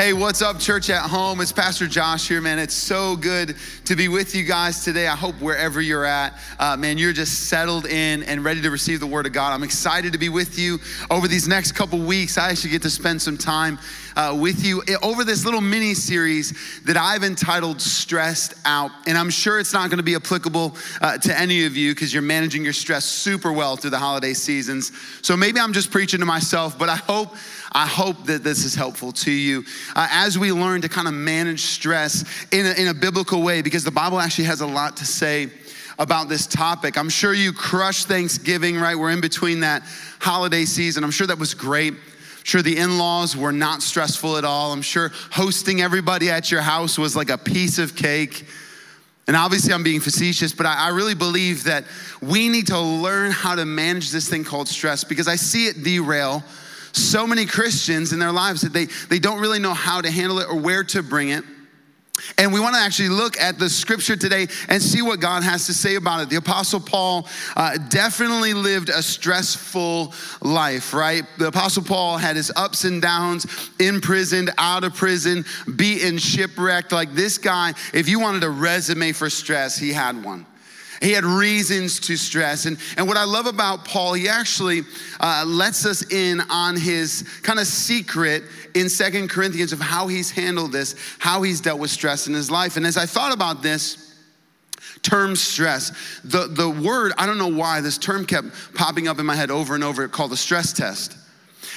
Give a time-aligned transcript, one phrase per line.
[0.00, 1.42] Hey, what's up, church at home?
[1.42, 2.58] It's Pastor Josh here, man.
[2.58, 5.06] It's so good to be with you guys today.
[5.06, 9.00] I hope wherever you're at, uh, man, you're just settled in and ready to receive
[9.00, 9.52] the Word of God.
[9.52, 10.78] I'm excited to be with you
[11.10, 12.38] over these next couple weeks.
[12.38, 13.78] I actually get to spend some time
[14.16, 18.92] uh, with you over this little mini series that I've entitled Stressed Out.
[19.06, 22.10] And I'm sure it's not going to be applicable uh, to any of you because
[22.14, 24.92] you're managing your stress super well through the holiday seasons.
[25.20, 27.36] So maybe I'm just preaching to myself, but I hope.
[27.72, 29.64] I hope that this is helpful to you
[29.94, 33.62] uh, as we learn to kind of manage stress in a, in a biblical way,
[33.62, 35.48] because the Bible actually has a lot to say
[35.98, 36.96] about this topic.
[36.96, 38.96] I'm sure you crushed Thanksgiving, right?
[38.96, 39.82] We're in between that
[40.18, 41.04] holiday season.
[41.04, 41.92] I'm sure that was great.
[41.92, 44.72] I'm sure the in laws were not stressful at all.
[44.72, 48.46] I'm sure hosting everybody at your house was like a piece of cake.
[49.26, 51.84] And obviously, I'm being facetious, but I, I, really believe that
[52.20, 55.84] we need to learn how to manage this thing called stress because I see it
[55.84, 56.42] derail
[56.92, 60.38] so many Christians in their lives that they, they don't really know how to handle
[60.40, 61.44] it or where to bring it.
[62.38, 65.66] And we want to actually look at the scripture today and see what God has
[65.66, 66.30] to say about it.
[66.30, 71.24] The Apostle Paul uh, definitely lived a stressful life, right?
[71.38, 73.46] The Apostle Paul had his ups and downs,
[73.78, 75.44] imprisoned, out of prison,
[75.76, 76.92] beaten, shipwrecked.
[76.92, 80.46] Like this guy, if you wanted a resume for stress, he had one.
[81.00, 82.66] He had reasons to stress.
[82.66, 84.82] And, and what I love about Paul, he actually
[85.18, 88.42] uh, lets us in on his kind of secret
[88.74, 92.50] in Second Corinthians of how he's handled this, how he's dealt with stress in his
[92.50, 92.76] life.
[92.76, 94.14] And as I thought about this,
[95.02, 99.24] term stress, the, the word, I don't know why, this term kept popping up in
[99.24, 101.16] my head over and over, called the stress test.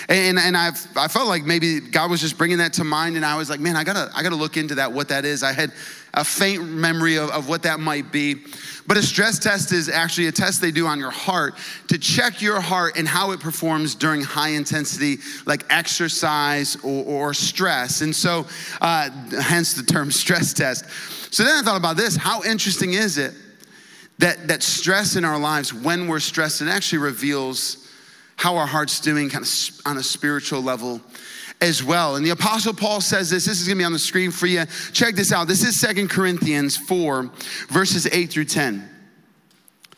[0.10, 3.26] And, and I've, I felt like maybe God was just bringing that to mind, and
[3.26, 5.44] I was like, man, I gotta, I gotta look into that, what that is.
[5.44, 5.72] I had
[6.14, 8.44] a faint memory of, of what that might be.
[8.86, 11.56] But a stress test is actually a test they do on your heart
[11.88, 17.34] to check your heart and how it performs during high intensity, like exercise or, or
[17.34, 18.02] stress.
[18.02, 18.46] And so,
[18.82, 19.10] uh,
[19.42, 20.86] hence the term stress test.
[21.34, 23.34] So then I thought about this how interesting is it
[24.20, 27.83] that, that stress in our lives, when we're stressed, it actually reveals
[28.36, 31.02] how our heart's doing kind of on a spiritual level
[31.62, 32.18] as well.
[32.18, 33.46] And the Apostle Paul says this.
[33.46, 34.66] This is going to be on the screen for you.
[34.92, 35.48] Check this out.
[35.48, 37.30] This is Second Corinthians 4,
[37.70, 38.90] verses 8 through 10.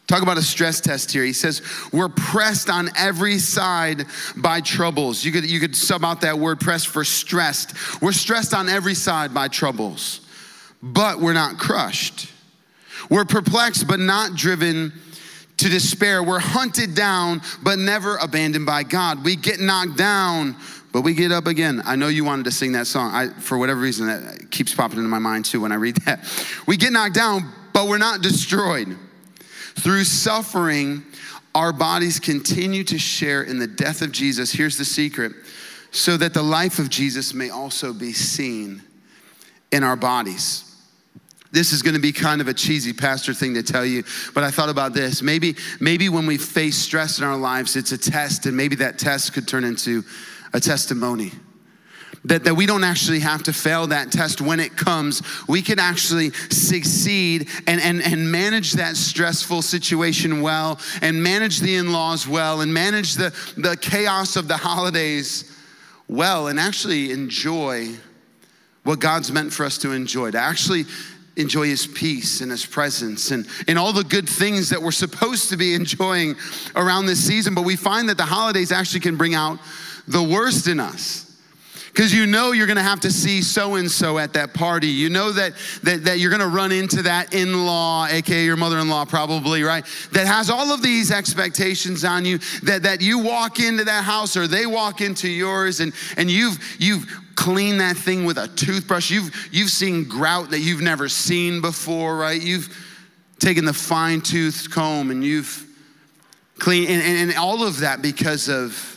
[0.08, 1.24] Talk about a stress test here.
[1.24, 4.06] He says, We're pressed on every side
[4.38, 5.26] by troubles.
[5.26, 7.74] You could, you could sub out that word pressed for stressed.
[8.02, 10.22] We're stressed on every side by troubles,
[10.84, 12.32] but we're not crushed.
[13.10, 14.94] We're perplexed, but not driven
[15.66, 16.22] to despair.
[16.22, 19.26] We're hunted down, but never abandoned by God.
[19.26, 20.56] We get knocked down,
[20.94, 21.82] but we get up again.
[21.86, 23.12] I know you wanted to sing that song.
[23.16, 26.24] I, for whatever reason, that keeps popping into my mind too when I read that.
[26.68, 28.96] We get knocked down, but we're not destroyed.
[29.80, 31.04] Through suffering,
[31.56, 34.52] our bodies continue to share in the death of Jesus.
[34.52, 35.32] Here's the secret
[35.90, 38.84] so that the life of Jesus may also be seen
[39.72, 40.75] in our bodies.
[41.56, 44.44] This is going to be kind of a cheesy pastor thing to tell you, but
[44.44, 45.22] I thought about this.
[45.22, 49.00] Maybe, maybe when we face stress in our lives, it's a test, and maybe that
[49.00, 50.04] test could turn into
[50.52, 51.32] a testimony.
[52.26, 55.22] That, that we don't actually have to fail that test when it comes.
[55.48, 61.78] We can actually succeed and, and, and manage that stressful situation well, and manage the
[61.78, 65.58] in laws well, and manage the, the chaos of the holidays
[66.10, 67.96] well, and actually enjoy
[68.84, 70.84] what God's meant for us to enjoy, to actually
[71.38, 75.50] enjoy his peace and his presence and, and all the good things that we're supposed
[75.50, 76.36] to be enjoying
[76.76, 77.54] around this season.
[77.54, 79.60] But we find that the holidays actually can bring out
[80.08, 81.25] the worst in us
[81.96, 84.88] because you know you're going to have to see so and so at that party.
[84.88, 88.58] You know that, that, that you're going to run into that in law, aka your
[88.58, 89.86] mother in law, probably, right?
[90.12, 94.36] That has all of these expectations on you that, that you walk into that house
[94.36, 97.06] or they walk into yours and, and you've, you've
[97.36, 99.10] cleaned that thing with a toothbrush.
[99.10, 102.42] You've, you've seen grout that you've never seen before, right?
[102.42, 102.68] You've
[103.40, 105.66] taken the fine tooth comb and you've
[106.60, 108.95] cleaned, and, and, and all of that because of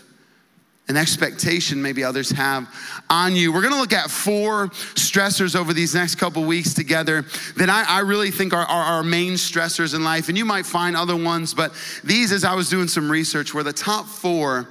[0.88, 2.68] an expectation maybe others have
[3.10, 3.52] on you.
[3.52, 7.22] We're gonna look at four stressors over these next couple weeks together
[7.56, 10.28] that I, I really think are, are, our main stressors in life.
[10.28, 11.72] And you might find other ones, but
[12.04, 14.68] these, as I was doing some research, were the top four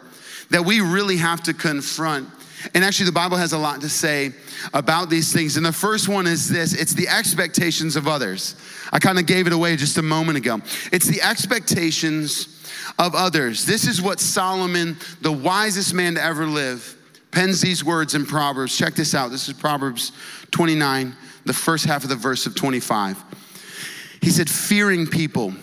[0.50, 2.30] that we really have to confront.
[2.74, 4.32] And actually, the Bible has a lot to say
[4.74, 5.58] about these things.
[5.58, 8.56] And the first one is this it's the expectations of others.
[8.92, 10.62] I kind of gave it away just a moment ago.
[10.92, 12.54] It's the expectations
[13.00, 13.66] of others.
[13.66, 16.96] This is what Solomon, the wisest man to ever live,
[17.32, 18.78] pens these words in Proverbs.
[18.78, 19.32] Check this out.
[19.32, 20.12] This is Proverbs
[20.52, 21.16] 29,
[21.46, 23.24] the first half of the verse of 25.
[24.22, 25.54] He said, Fearing people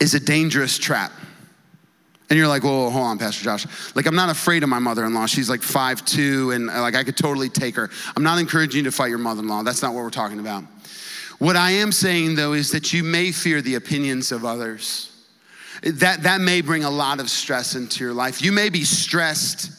[0.00, 1.12] is a dangerous trap.
[2.30, 3.66] And you're like, well, hold on, Pastor Josh.
[3.94, 5.26] Like, I'm not afraid of my mother in law.
[5.26, 7.90] She's like five two, and uh, like I could totally take her.
[8.16, 9.62] I'm not encouraging you to fight your mother in law.
[9.62, 10.64] That's not what we're talking about.
[11.38, 15.10] What I am saying, though, is that you may fear the opinions of others.
[15.82, 18.40] That, that may bring a lot of stress into your life.
[18.40, 19.70] You may be stressed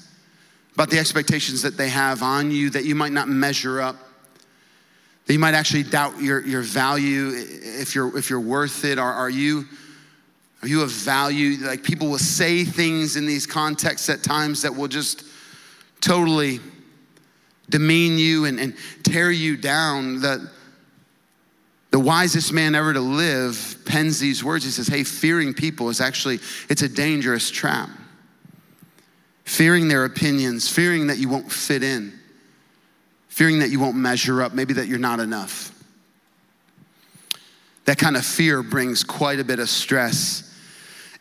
[0.75, 3.95] about the expectations that they have on you, that you might not measure up,
[5.25, 8.99] that you might actually doubt your, your value if you're, if you're worth it.
[8.99, 9.65] Are, are you
[10.65, 11.63] are you of value?
[11.63, 15.23] Like people will say things in these contexts at times that will just
[16.01, 16.59] totally
[17.69, 20.21] demean you and, and tear you down.
[20.21, 20.49] The,
[21.91, 24.65] the wisest man ever to live pens these words.
[24.65, 27.89] He says, Hey, fearing people is actually, it's a dangerous trap.
[29.43, 32.11] Fearing their opinions, fearing that you won't fit in,
[33.27, 35.71] fearing that you won't measure up, maybe that you're not enough.
[37.85, 40.53] That kind of fear brings quite a bit of stress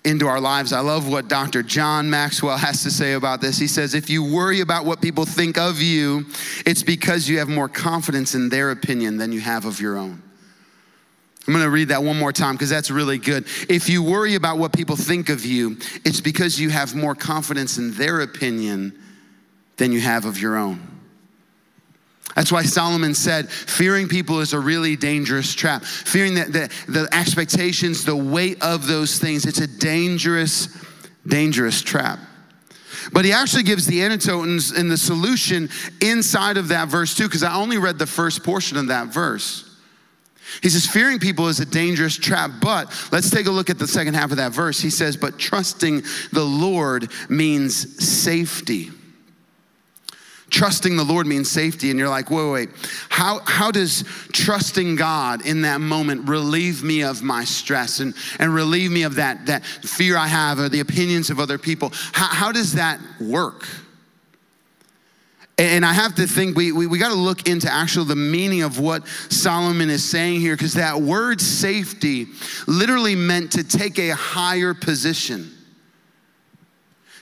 [0.05, 0.73] into our lives.
[0.73, 1.63] I love what Dr.
[1.63, 3.59] John Maxwell has to say about this.
[3.59, 6.27] He says, If you worry about what people think of you,
[6.67, 10.23] it's because you have more confidence in their opinion than you have of your own.
[11.47, 13.47] I'm gonna read that one more time because that's really good.
[13.69, 17.77] If you worry about what people think of you, it's because you have more confidence
[17.77, 18.99] in their opinion
[19.77, 20.94] than you have of your own.
[22.35, 25.85] That's why Solomon said, fearing people is a really dangerous trap.
[25.85, 30.69] Fearing that the, the expectations, the weight of those things, it's a dangerous,
[31.27, 32.19] dangerous trap.
[33.13, 35.69] But he actually gives the antidote and the solution
[36.01, 39.71] inside of that verse too, because I only read the first portion of that verse.
[40.63, 43.89] He says, fearing people is a dangerous trap, but let's take a look at the
[43.89, 44.81] second half of that verse.
[44.81, 48.91] He says, but trusting the Lord means safety.
[50.55, 52.69] Trusting the Lord means safety, and you're like, wait, wait,
[53.09, 58.55] how, how does trusting God in that moment relieve me of my stress and, and
[58.55, 61.91] relieve me of that, that fear I have or the opinions of other people?
[62.13, 63.67] How, how does that work?
[65.59, 68.63] And I have to think we, we, we got to look into actually the meaning
[68.63, 72.29] of what Solomon is saying here, because that word safety
[72.69, 75.51] literally meant to take a higher position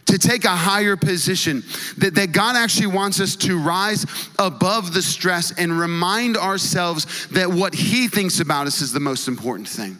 [0.06, 1.62] to take a higher position,
[1.98, 4.04] that, that God actually wants us to rise
[4.38, 9.28] above the stress and remind ourselves that what He thinks about us is the most
[9.28, 9.96] important thing.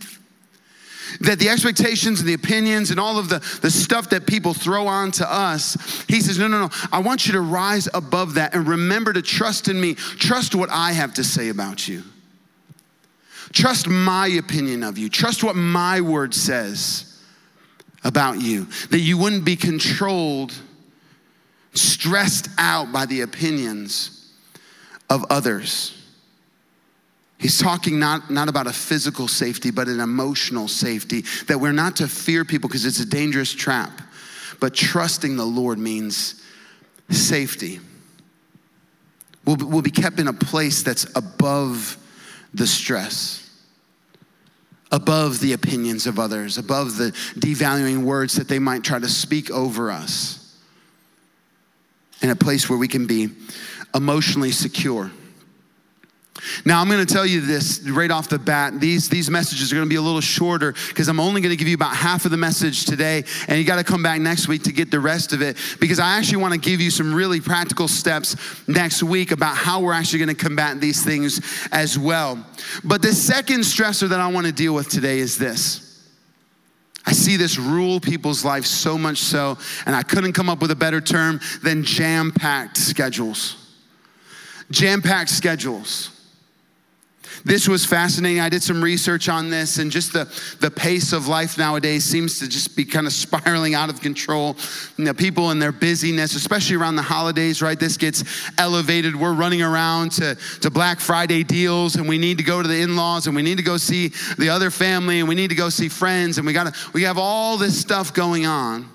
[1.20, 4.86] That the expectations and the opinions and all of the, the stuff that people throw
[4.86, 8.54] on to us, He says, No, no, no, I want you to rise above that
[8.54, 9.94] and remember to trust in me.
[9.94, 12.02] Trust what I have to say about you.
[13.52, 15.10] Trust my opinion of you.
[15.10, 17.11] Trust what my word says
[18.04, 20.52] about you, that you wouldn't be controlled,
[21.74, 24.32] stressed out by the opinions
[25.08, 25.98] of others.
[27.38, 31.96] He's talking not, not about a physical safety, but an emotional safety, that we're not
[31.96, 33.90] to fear people because it's a dangerous trap,
[34.60, 36.40] but trusting the Lord means
[37.10, 37.80] safety.
[39.44, 41.96] We'll, we'll be kept in a place that's above
[42.54, 43.41] the stress
[44.92, 49.50] above the opinions of others, above the devaluing words that they might try to speak
[49.50, 50.38] over us,
[52.20, 53.30] in a place where we can be
[53.94, 55.10] emotionally secure.
[56.64, 58.80] Now, I'm going to tell you this right off the bat.
[58.80, 61.56] These, these messages are going to be a little shorter because I'm only going to
[61.56, 64.48] give you about half of the message today, and you got to come back next
[64.48, 67.14] week to get the rest of it because I actually want to give you some
[67.14, 68.36] really practical steps
[68.68, 71.40] next week about how we're actually going to combat these things
[71.72, 72.44] as well.
[72.84, 75.88] But the second stressor that I want to deal with today is this.
[77.04, 80.70] I see this rule people's lives so much so, and I couldn't come up with
[80.70, 83.56] a better term than jam packed schedules.
[84.70, 86.21] Jam packed schedules.
[87.44, 88.40] This was fascinating.
[88.40, 90.24] I did some research on this, and just the,
[90.60, 94.56] the pace of life nowadays seems to just be kind of spiraling out of control.
[94.96, 97.78] You know, people and their busyness, especially around the holidays, right?
[97.78, 98.24] This gets
[98.58, 99.16] elevated.
[99.16, 102.80] We're running around to, to Black Friday deals, and we need to go to the
[102.80, 105.56] in laws, and we need to go see the other family, and we need to
[105.56, 108.88] go see friends, and we, gotta, we have all this stuff going on.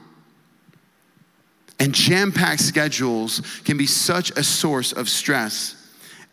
[1.80, 5.77] And jam packed schedules can be such a source of stress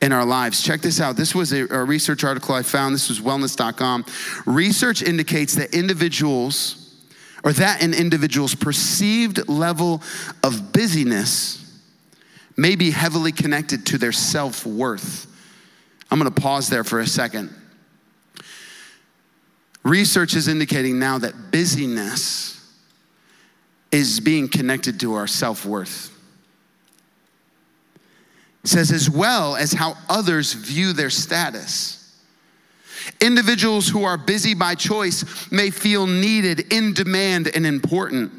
[0.04, 0.62] in our lives.
[0.62, 1.16] Check this out.
[1.16, 2.94] This was a, a research article I found.
[2.94, 4.04] This was wellness.com.
[4.44, 6.94] Research indicates that individuals,
[7.42, 10.02] or that an individual's perceived level
[10.42, 11.80] of busyness
[12.54, 15.26] may be heavily connected to their self worth.
[16.10, 17.50] I'm to pause there for a second.
[19.84, 22.60] Research is indicating now that busyness
[23.90, 26.13] is being connected to our self worth.
[28.64, 32.00] Says, as well as how others view their status.
[33.20, 38.32] Individuals who are busy by choice may feel needed, in demand, and important.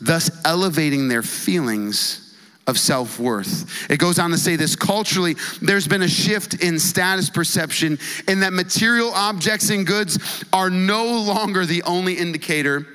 [0.00, 3.90] thus elevating their feelings of self worth.
[3.90, 7.98] It goes on to say this culturally, there's been a shift in status perception
[8.28, 12.86] in that material objects and goods are no longer the only indicator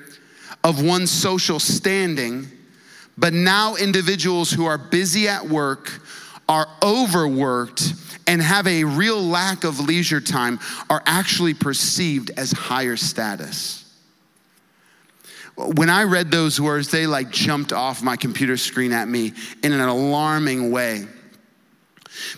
[0.62, 2.46] of one's social standing,
[3.18, 6.00] but now individuals who are busy at work,
[6.48, 7.94] are overworked,
[8.26, 10.58] and have a real lack of leisure time
[10.88, 13.84] are actually perceived as higher status
[15.56, 19.32] when I read those words, they like jumped off my computer screen at me
[19.62, 21.06] in an alarming way.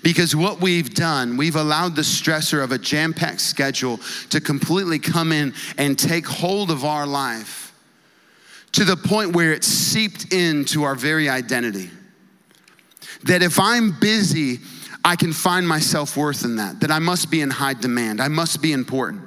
[0.02, 4.98] Because what we've done, we've allowed the stressor of a jam packed schedule to completely
[4.98, 7.74] come in and take hold of our life
[8.72, 11.90] to the point where it's seeped into our very identity.
[13.24, 14.60] That if I'm busy,
[15.04, 18.20] I can find my self worth in that, that I must be in high demand,
[18.20, 19.22] I must be important.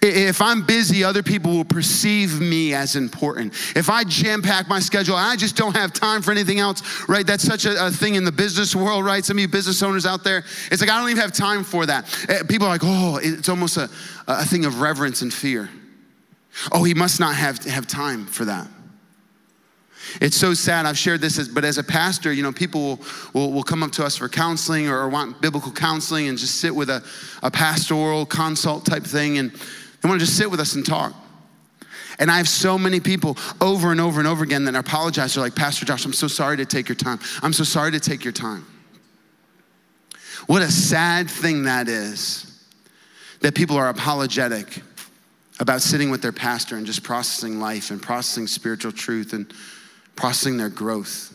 [0.00, 3.54] If I'm busy, other people will perceive me as important.
[3.76, 7.26] If I jam pack my schedule, I just don't have time for anything else, right?
[7.26, 9.24] That's such a, a, thing in the business world, right?
[9.24, 11.86] Some of you business owners out there, it's like, I don't even have time for
[11.86, 12.04] that.
[12.28, 13.88] Eh, people are like, oh, it's almost a,
[14.28, 15.68] a thing of reverence and fear.
[16.70, 18.68] Oh, he must not have, have time for that.
[20.20, 20.86] It's so sad.
[20.86, 23.00] I've shared this, as, but as a pastor, you know, people will,
[23.32, 26.74] will, will come up to us for counseling or, want biblical counseling and just sit
[26.74, 27.02] with a,
[27.42, 29.38] a pastoral consult type thing.
[29.38, 31.14] And they want to just sit with us and talk.
[32.18, 35.34] And I have so many people over and over and over again that apologize.
[35.34, 37.18] They're like, Pastor Josh, I'm so sorry to take your time.
[37.42, 38.66] I'm so sorry to take your time.
[40.46, 42.48] What a sad thing that is
[43.40, 44.82] that people are apologetic
[45.60, 49.52] about sitting with their pastor and just processing life and processing spiritual truth and
[50.16, 51.32] processing their growth.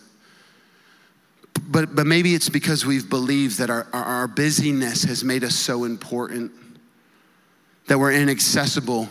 [1.67, 5.83] But, but maybe it's because we've believed that our, our busyness has made us so
[5.83, 6.51] important,
[7.87, 9.09] that we're inaccessible,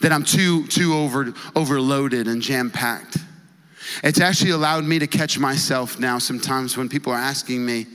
[0.00, 3.18] that I'm too, too over, overloaded and jam packed.
[4.02, 7.86] It's actually allowed me to catch myself now sometimes when people are asking me,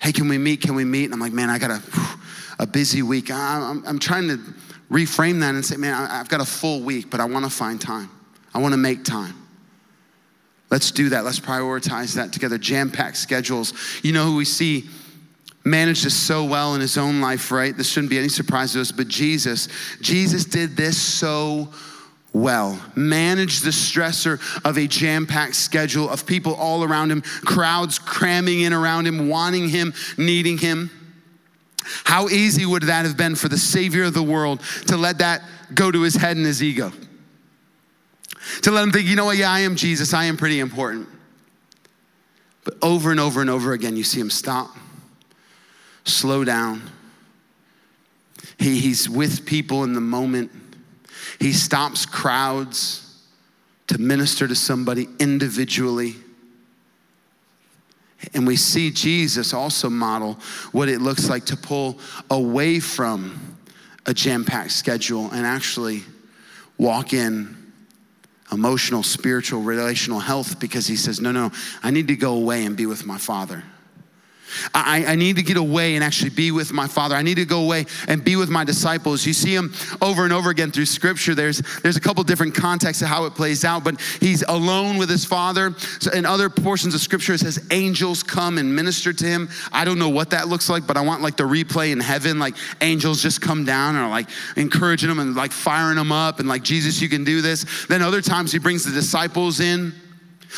[0.00, 0.60] hey, can we meet?
[0.60, 1.04] Can we meet?
[1.06, 1.82] And I'm like, man, I got a,
[2.60, 3.30] a busy week.
[3.30, 4.38] I'm, I'm trying to
[4.90, 7.80] reframe that and say, man, I've got a full week, but I want to find
[7.80, 8.10] time.
[8.52, 9.34] I want to make time.
[10.74, 11.24] Let's do that.
[11.24, 12.58] Let's prioritize that together.
[12.58, 13.74] Jam packed schedules.
[14.02, 14.88] You know who we see
[15.64, 17.76] managed this so well in his own life, right?
[17.76, 19.68] This shouldn't be any surprise to us, but Jesus,
[20.00, 21.68] Jesus did this so
[22.32, 22.76] well.
[22.96, 28.62] Managed the stressor of a jam packed schedule of people all around him, crowds cramming
[28.62, 30.90] in around him, wanting him, needing him.
[32.02, 35.40] How easy would that have been for the Savior of the world to let that
[35.72, 36.90] go to his head and his ego?
[38.62, 41.08] To let them think, you know what, yeah, I am Jesus, I am pretty important.
[42.64, 44.74] But over and over and over again, you see him stop,
[46.04, 46.90] slow down.
[48.58, 50.50] He, he's with people in the moment.
[51.38, 53.22] He stops crowds
[53.88, 56.14] to minister to somebody individually.
[58.32, 60.38] And we see Jesus also model
[60.72, 61.98] what it looks like to pull
[62.30, 63.56] away from
[64.06, 66.02] a jam packed schedule and actually
[66.78, 67.63] walk in
[68.52, 71.50] emotional, spiritual, relational health because he says, No, no,
[71.82, 73.62] I need to go away and be with my Father.
[74.72, 77.14] I, I, need to get away and actually be with my father.
[77.14, 79.26] I need to go away and be with my disciples.
[79.26, 81.34] You see him over and over again through scripture.
[81.34, 85.08] There's, there's a couple different contexts of how it plays out, but he's alone with
[85.08, 85.74] his father.
[86.00, 89.48] So in other portions of scripture, it says angels come and minister to him.
[89.72, 92.38] I don't know what that looks like, but I want like the replay in heaven,
[92.38, 96.40] like angels just come down and are like encouraging him and like firing him up
[96.40, 97.86] and like, Jesus, you can do this.
[97.86, 99.94] Then other times he brings the disciples in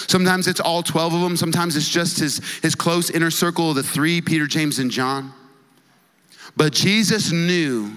[0.06, 1.36] Sometimes it's all 12 of them.
[1.36, 5.32] Sometimes it's just his, his close inner circle the three Peter, James, and John.
[6.56, 7.96] But Jesus knew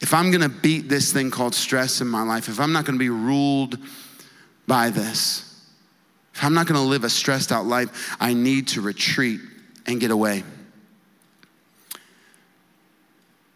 [0.00, 2.98] if I'm gonna beat this thing called stress in my life, if I'm not gonna
[2.98, 3.78] be ruled
[4.66, 5.68] by this,
[6.34, 9.40] if I'm not gonna live a stressed out life, I need to retreat
[9.86, 10.44] and get away.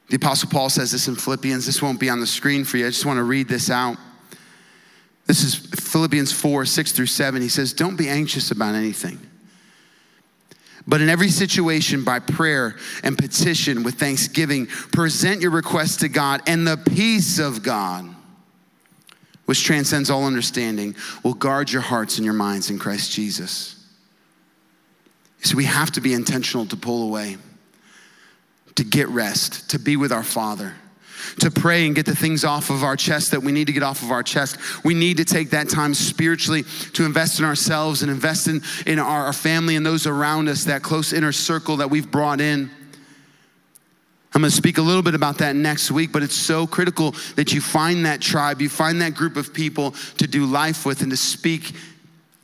[0.08, 1.66] The Apostle Paul says this in Philippians.
[1.66, 2.86] This won't be on the screen for you.
[2.86, 3.98] I just wanna read this out.
[5.28, 7.42] This is Philippians 4 6 through 7.
[7.42, 9.20] He says, Don't be anxious about anything.
[10.86, 16.40] But in every situation, by prayer and petition with thanksgiving, present your requests to God,
[16.46, 18.08] and the peace of God,
[19.44, 23.86] which transcends all understanding, will guard your hearts and your minds in Christ Jesus.
[25.42, 27.36] So we have to be intentional to pull away,
[28.76, 30.74] to get rest, to be with our Father
[31.40, 33.82] to pray and get the things off of our chest that we need to get
[33.82, 34.58] off of our chest.
[34.84, 38.98] We need to take that time spiritually to invest in ourselves and invest in, in
[38.98, 42.70] our, our family and those around us, that close inner circle that we've brought in.
[44.34, 47.14] I'm going to speak a little bit about that next week, but it's so critical
[47.36, 51.00] that you find that tribe, you find that group of people to do life with
[51.00, 51.72] and to speak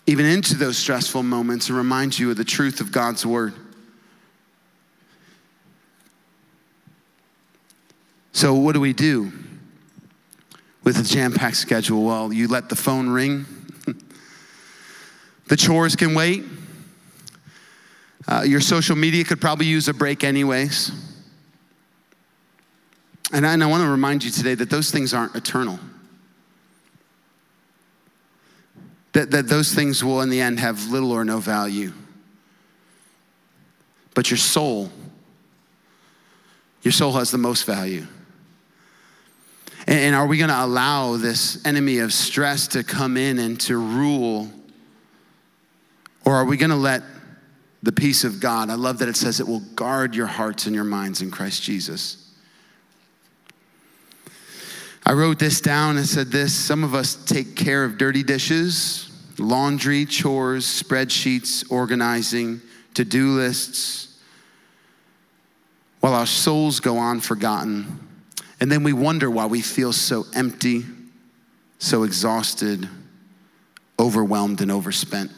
[0.06, 3.54] even into those stressful moments and remind you of the truth of God's word.
[8.34, 9.32] So, what do we do
[10.82, 12.02] with a jam packed schedule?
[12.02, 13.46] Well, you let the phone ring,
[15.46, 16.42] the chores can wait.
[18.26, 20.90] Uh, your social media could probably use a break, anyways.
[23.32, 25.78] And I, and I want to remind you today that those things aren't eternal.
[29.12, 31.92] That, that those things will, in the end, have little or no value.
[34.12, 34.90] But your soul,
[36.82, 38.08] your soul has the most value.
[40.14, 43.76] And, are we going to allow this enemy of stress to come in and to
[43.76, 44.48] rule?
[46.24, 47.02] Or are we going to let
[47.82, 50.74] the peace of God, I love that it says it will guard your hearts and
[50.76, 52.32] your minds in Christ Jesus?
[55.04, 59.10] I wrote this down and said this some of us take care of dirty dishes,
[59.40, 62.60] laundry, chores, spreadsheets, organizing,
[62.94, 64.16] to do lists,
[65.98, 68.03] while our souls go on forgotten.
[68.60, 70.84] And then we wonder why we feel so empty,
[71.78, 72.88] so exhausted,
[73.98, 75.30] overwhelmed, and overspent.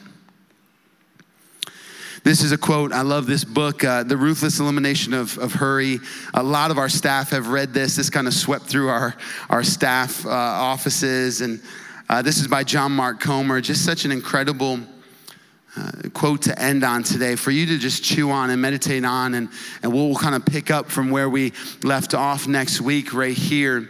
[2.25, 2.93] This is a quote.
[2.93, 6.01] I love this book, uh, The Ruthless Elimination of, of Hurry.
[6.35, 7.95] A lot of our staff have read this.
[7.95, 9.15] This kind of swept through our,
[9.49, 11.41] our staff uh, offices.
[11.41, 11.63] And
[12.09, 13.61] uh, this is by John Mark Comer.
[13.61, 14.81] Just such an incredible
[15.77, 19.35] uh, quote to end on today for you to just chew on and meditate on.
[19.35, 19.49] And,
[19.83, 21.53] and we'll kind of pick up from where we
[21.83, 23.89] left off next week, right here.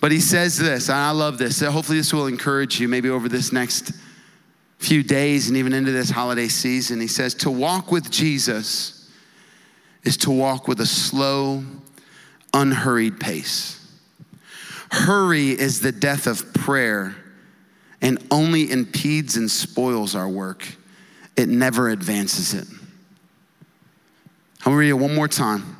[0.00, 1.56] But he says this, and I love this.
[1.56, 3.92] So hopefully, this will encourage you maybe over this next
[4.78, 7.00] few days and even into this holiday season.
[7.00, 9.10] He says, To walk with Jesus
[10.02, 11.64] is to walk with a slow,
[12.52, 13.80] unhurried pace.
[14.90, 17.16] Hurry is the death of prayer
[18.00, 20.66] and only impedes and spoils our work,
[21.36, 22.66] it never advances it.
[24.60, 25.76] I'm gonna read it one more time.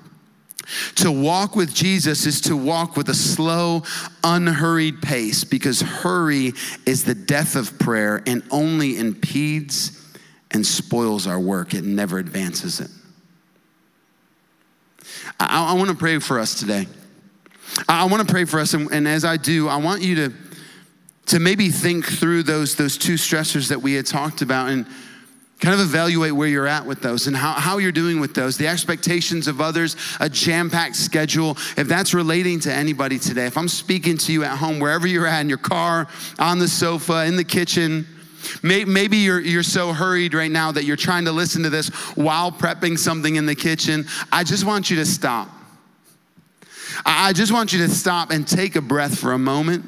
[0.97, 3.83] To walk with Jesus is to walk with a slow,
[4.23, 6.53] unhurried pace because hurry
[6.87, 10.01] is the death of prayer and only impedes
[10.51, 11.75] and spoils our work.
[11.75, 12.91] It never advances it.
[15.39, 16.87] I, I want to pray for us today.
[17.89, 20.33] I want to pray for us, and, and as I do, I want you to,
[21.27, 24.87] to maybe think through those, those two stressors that we had talked about and
[25.65, 28.59] kind of evaluate where you're at with those and how, how you're doing with those
[28.59, 33.67] the expectations of others a jam-packed schedule if that's relating to anybody today if i'm
[33.67, 36.07] speaking to you at home wherever you're at in your car
[36.39, 38.07] on the sofa in the kitchen
[38.63, 42.53] Maybe you're, you're so hurried right now that you're trying to listen to this while
[42.53, 44.05] prepping something in the kitchen.
[44.31, 45.49] I just want you to stop.
[47.07, 49.87] I just want you to stop and take a breath for a moment.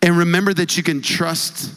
[0.00, 1.74] And remember that you can trust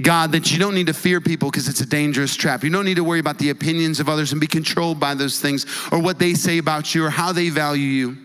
[0.00, 2.62] God, that you don't need to fear people because it's a dangerous trap.
[2.62, 5.40] You don't need to worry about the opinions of others and be controlled by those
[5.40, 8.18] things or what they say about you or how they value you.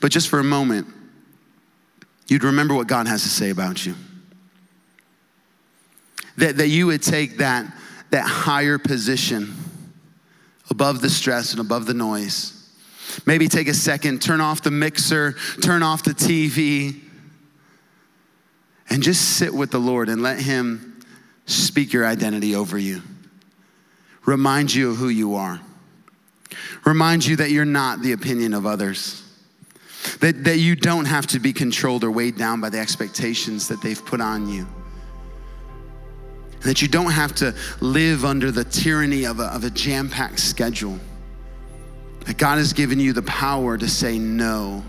[0.00, 0.86] But just for a moment,
[2.28, 3.96] you'd remember what God has to say about you.
[6.36, 7.66] That, that you would take that,
[8.10, 9.52] that higher position
[10.70, 12.56] above the stress and above the noise.
[13.26, 17.00] Maybe take a second, turn off the mixer, turn off the TV
[18.90, 21.00] and just sit with the Lord and let Him
[21.46, 23.02] speak your identity over you.
[24.26, 25.60] Remind you of who you are.
[26.84, 29.22] Remind you that you're not the opinion of others.
[30.20, 33.80] That, that you don't have to be controlled or weighed down by the expectations that
[33.82, 34.66] they've put on you.
[36.62, 40.40] That you don't have to live under the tyranny of a, of a jam packed
[40.40, 40.98] schedule.
[42.26, 44.84] That God has given you the power to say no,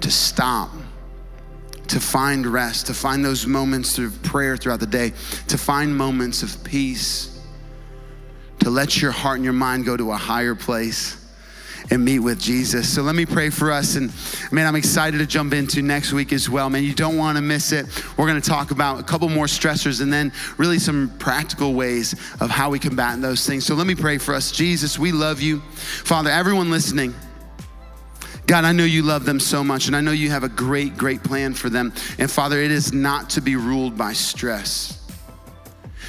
[0.00, 0.70] to stop
[1.88, 5.12] to find rest, to find those moments of prayer throughout the day,
[5.48, 7.40] to find moments of peace,
[8.60, 11.22] to let your heart and your mind go to a higher place
[11.90, 12.92] and meet with Jesus.
[12.92, 13.96] So let me pray for us.
[13.96, 14.12] And
[14.52, 16.68] man, I'm excited to jump into next week as well.
[16.68, 17.86] Man, you don't want to miss it.
[18.16, 22.14] We're going to talk about a couple more stressors and then really some practical ways
[22.40, 23.64] of how we combat those things.
[23.64, 24.50] So let me pray for us.
[24.50, 25.60] Jesus, we love you.
[25.60, 27.14] Father, everyone listening,
[28.46, 30.96] God, I know you love them so much, and I know you have a great,
[30.96, 31.92] great plan for them.
[32.18, 35.04] And Father, it is not to be ruled by stress.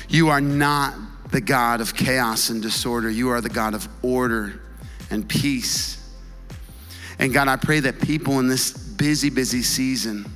[0.08, 0.94] You are not
[1.32, 4.62] the God of chaos and disorder, you are the God of order
[5.10, 5.96] and peace.
[7.20, 10.32] And God, I pray that people in this busy, busy season,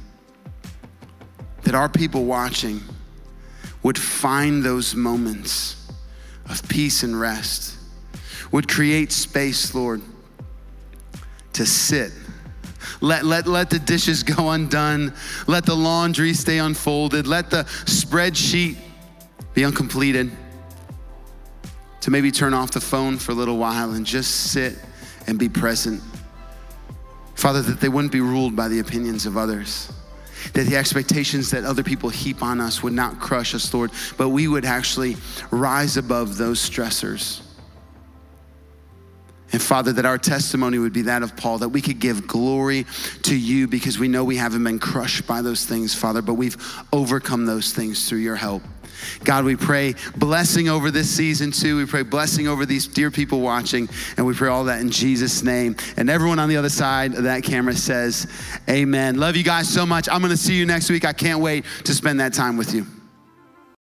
[1.63, 2.81] that our people watching
[3.83, 5.91] would find those moments
[6.49, 7.77] of peace and rest
[8.51, 10.01] would create space, Lord,
[11.53, 12.11] to sit.
[12.99, 15.13] Let, let, let the dishes go undone.
[15.47, 17.27] Let the laundry stay unfolded.
[17.27, 18.77] Let the spreadsheet
[19.53, 20.31] be uncompleted.
[22.01, 24.77] To maybe turn off the phone for a little while and just sit
[25.27, 26.01] and be present.
[27.35, 29.91] Father, that they wouldn't be ruled by the opinions of others
[30.53, 34.29] that the expectations that other people heap on us would not crush us, Lord, but
[34.29, 35.15] we would actually
[35.51, 37.41] rise above those stressors.
[39.53, 42.85] And Father, that our testimony would be that of Paul, that we could give glory
[43.23, 46.57] to you because we know we haven't been crushed by those things, Father, but we've
[46.93, 48.63] overcome those things through your help.
[49.23, 51.77] God, we pray blessing over this season too.
[51.77, 55.43] We pray blessing over these dear people watching, and we pray all that in Jesus'
[55.43, 55.75] name.
[55.97, 58.27] And everyone on the other side of that camera says,
[58.69, 59.17] Amen.
[59.17, 60.07] Love you guys so much.
[60.09, 61.05] I'm going to see you next week.
[61.05, 62.85] I can't wait to spend that time with you.